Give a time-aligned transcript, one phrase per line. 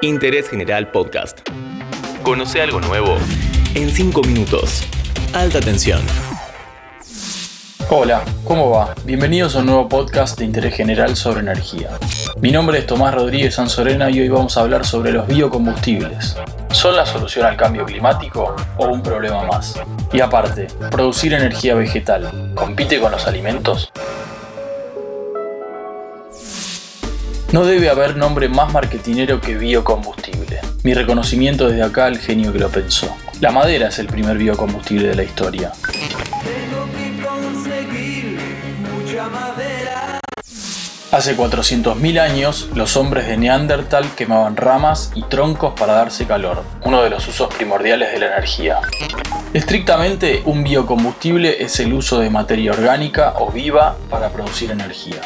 [0.00, 1.40] Interés General Podcast.
[2.22, 3.16] Conoce algo nuevo
[3.74, 4.84] en 5 minutos.
[5.32, 6.00] Alta tensión.
[7.90, 8.94] Hola, ¿cómo va?
[9.04, 11.90] Bienvenidos a un nuevo podcast de interés general sobre energía.
[12.40, 16.36] Mi nombre es Tomás Rodríguez Sanzorena y hoy vamos a hablar sobre los biocombustibles.
[16.70, 19.82] ¿Son la solución al cambio climático o un problema más?
[20.12, 23.90] Y aparte, ¿producir energía vegetal compite con los alimentos?
[27.50, 30.60] No debe haber nombre más marketinero que biocombustible.
[30.82, 33.16] Mi reconocimiento desde acá al genio que lo pensó.
[33.40, 35.72] La madera es el primer biocombustible de la historia.
[41.10, 47.02] Hace 400.000 años, los hombres de Neandertal quemaban ramas y troncos para darse calor, uno
[47.02, 48.80] de los usos primordiales de la energía.
[49.54, 55.22] Estrictamente, un biocombustible es el uso de materia orgánica o viva para producir energía.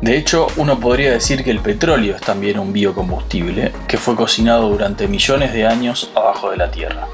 [0.00, 4.68] De hecho, uno podría decir que el petróleo es también un biocombustible que fue cocinado
[4.68, 7.08] durante millones de años abajo de la Tierra.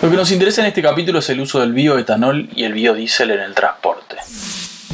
[0.00, 3.30] Lo que nos interesa en este capítulo es el uso del bioetanol y el biodiesel
[3.30, 4.16] en el transporte.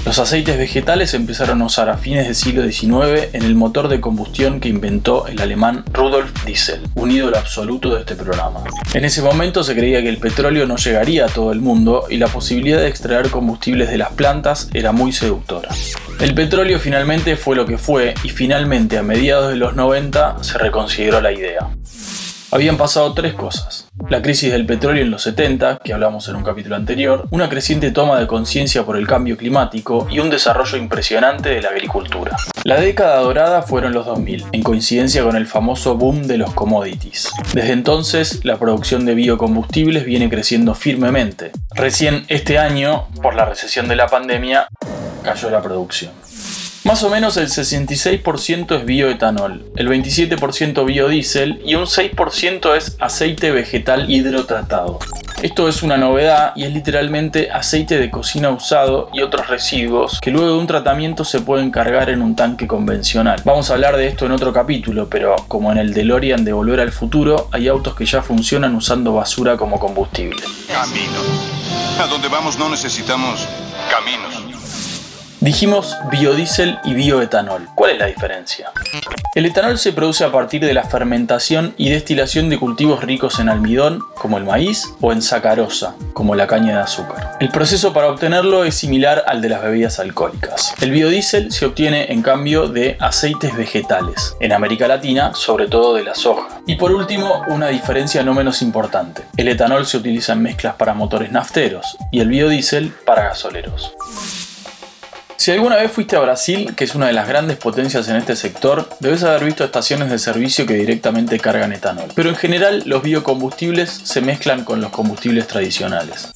[0.05, 4.01] Los aceites vegetales empezaron a usar a fines del siglo XIX en el motor de
[4.01, 8.65] combustión que inventó el alemán Rudolf Diesel, un ídolo absoluto de este programa.
[8.95, 12.17] En ese momento se creía que el petróleo no llegaría a todo el mundo y
[12.17, 15.69] la posibilidad de extraer combustibles de las plantas era muy seductora.
[16.21, 20.59] El petróleo finalmente fue lo que fue y finalmente a mediados de los 90 se
[20.59, 21.69] reconsideró la idea.
[22.51, 23.89] Habían pasado tres cosas.
[24.09, 27.93] La crisis del petróleo en los 70, que hablamos en un capítulo anterior, una creciente
[27.93, 32.37] toma de conciencia por el cambio climático y un desarrollo impresionante de la agricultura.
[32.65, 37.31] La década dorada fueron los 2000, en coincidencia con el famoso boom de los commodities.
[37.53, 41.53] Desde entonces, la producción de biocombustibles viene creciendo firmemente.
[41.75, 44.69] Recién este año, por la recesión de la pandemia,
[45.23, 46.13] cayó la producción.
[46.85, 53.51] Más o menos el 66% es bioetanol, el 27% biodiesel y un 6% es aceite
[53.51, 54.99] vegetal hidrotratado.
[55.43, 60.31] Esto es una novedad y es literalmente aceite de cocina usado y otros residuos que
[60.31, 63.43] luego de un tratamiento se pueden cargar en un tanque convencional.
[63.45, 66.81] Vamos a hablar de esto en otro capítulo, pero como en el DeLorean de Volver
[66.81, 70.43] al Futuro, hay autos que ya funcionan usando basura como combustible.
[70.67, 71.21] Camino.
[72.03, 73.47] A donde vamos no necesitamos
[73.91, 74.49] caminos.
[75.41, 77.69] Dijimos biodiesel y bioetanol.
[77.77, 78.73] ¿Cuál es la diferencia?
[79.37, 83.49] El etanol se produce a partir de la fermentación y destilación de cultivos ricos en
[83.49, 87.37] almidón, como el maíz, o en sacarosa, como la caña de azúcar.
[87.39, 90.75] El proceso para obtenerlo es similar al de las bebidas alcohólicas.
[90.81, 96.03] El biodiesel se obtiene en cambio de aceites vegetales, en América Latina, sobre todo de
[96.03, 96.61] la soja.
[96.67, 99.23] Y por último, una diferencia no menos importante.
[99.37, 103.95] El etanol se utiliza en mezclas para motores nafteros y el biodiesel para gasoleros.
[105.49, 108.37] Si alguna vez fuiste a Brasil, que es una de las grandes potencias en este
[108.37, 112.11] sector, debes haber visto estaciones de servicio que directamente cargan etanol.
[112.15, 116.29] Pero en general los biocombustibles se mezclan con los combustibles tradicionales.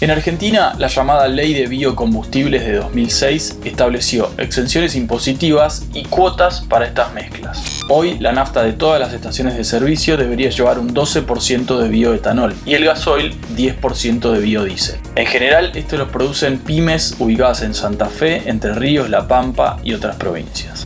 [0.00, 6.86] En Argentina, la llamada Ley de Biocombustibles de 2006 estableció exenciones impositivas y cuotas para
[6.86, 7.80] estas mezclas.
[7.88, 12.54] Hoy, la nafta de todas las estaciones de servicio debería llevar un 12% de bioetanol
[12.64, 15.00] y el gasoil 10% de biodiesel.
[15.16, 19.94] En general, esto lo producen pymes ubicadas en Santa Fe, Entre Ríos, La Pampa y
[19.94, 20.77] otras provincias.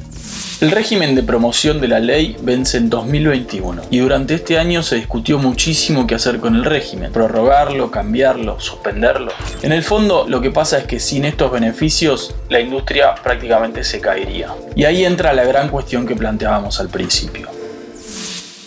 [0.62, 4.94] El régimen de promoción de la ley vence en 2021 y durante este año se
[4.94, 9.32] discutió muchísimo qué hacer con el régimen, prorrogarlo, cambiarlo, suspenderlo.
[9.62, 14.00] En el fondo lo que pasa es que sin estos beneficios la industria prácticamente se
[14.00, 14.54] caería.
[14.76, 17.61] Y ahí entra la gran cuestión que planteábamos al principio.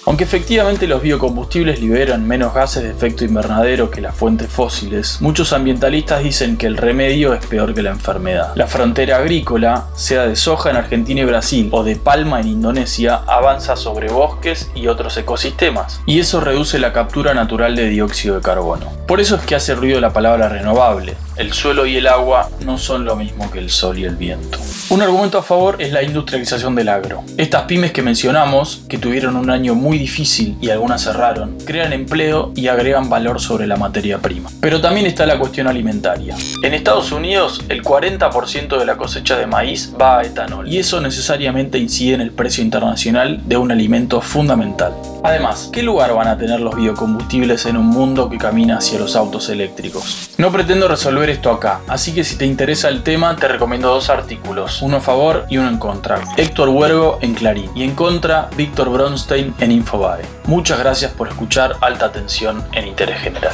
[0.08, 5.52] Aunque efectivamente los biocombustibles liberan menos gases de efecto invernadero que las fuentes fósiles, muchos
[5.52, 8.52] ambientalistas dicen que el remedio es peor que la enfermedad.
[8.54, 13.24] La frontera agrícola, sea de soja en Argentina y Brasil o de palma en Indonesia,
[13.26, 18.42] avanza sobre bosques y otros ecosistemas, y eso reduce la captura natural de dióxido de
[18.42, 18.92] carbono.
[19.08, 21.18] Por eso es que hace ruido la palabra renovable.
[21.38, 24.58] El suelo y el agua no son lo mismo que el sol y el viento.
[24.90, 27.26] Un argumento a favor es la industrialización del agro.
[27.38, 32.54] Estas pymes que mencionamos, que tuvieron un año muy difícil y algunas cerraron, crean empleo
[32.56, 34.50] y agregan valor sobre la materia prima.
[34.62, 36.38] Pero también está la cuestión alimentaria.
[36.64, 41.02] En Estados Unidos, el 40% de la cosecha de maíz va a etanol y eso
[41.02, 44.94] necesariamente incide en el precio internacional de un alimento fundamental.
[45.24, 49.16] Además, ¿qué lugar van a tener los biocombustibles en un mundo que camina hacia los
[49.16, 50.30] autos eléctricos?
[50.38, 54.10] No pretendo resolver esto acá, así que si te interesa el tema te recomiendo dos
[54.10, 56.22] artículos, uno a favor y uno en contra.
[56.38, 60.24] Héctor Huergo en Clarín y en contra Víctor Bronstein en Infobae.
[60.46, 63.54] Muchas gracias por escuchar Alta Tensión en Interés General.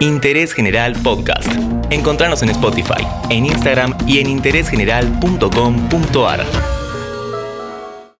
[0.00, 1.48] Interés General Podcast.
[1.90, 6.46] Encontrarnos en Spotify, en Instagram y en interésgeneral.com.ar.